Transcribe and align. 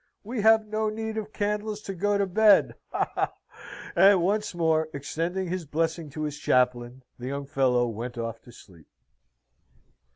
We 0.23 0.41
have 0.41 0.65
no 0.65 0.89
need 0.89 1.15
of 1.17 1.31
candles 1.31 1.79
to 1.81 1.93
go 1.93 2.17
to 2.17 2.25
bed, 2.25 2.73
ha, 2.91 3.11
ha!" 3.13 3.33
And 3.95 4.23
once 4.23 4.55
more 4.55 4.89
extending 4.95 5.47
his 5.47 5.63
blessing 5.65 6.09
to 6.09 6.23
his 6.23 6.39
chaplain, 6.39 7.03
the 7.19 7.27
young 7.27 7.45
fellow 7.45 7.85
went 7.87 8.17
off 8.17 8.41
to 8.41 8.51
sleep. 8.51 8.87